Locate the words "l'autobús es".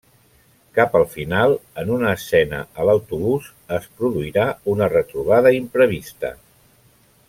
2.91-3.85